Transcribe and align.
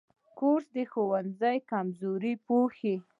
کورس 0.37 0.65
د 0.75 0.77
ښوونځي 0.91 1.57
کمزوري 1.69 2.33
پوښي. 2.45 2.95